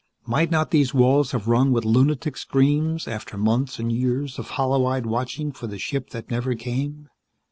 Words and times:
Might 0.25 0.49
not 0.49 0.71
these 0.71 0.95
walls 0.95 1.29
have 1.31 1.47
rung 1.47 1.71
with 1.71 1.85
lunatic 1.85 2.35
screams 2.35 3.07
after 3.07 3.37
months 3.37 3.77
and 3.77 3.91
years 3.91 4.39
of 4.39 4.47
hollow 4.57 4.83
eyed 4.87 5.05
watching 5.05 5.51
for 5.51 5.67
the 5.67 5.77
ship 5.77 6.09
that 6.09 6.31
never 6.31 6.55
came? 6.55 7.07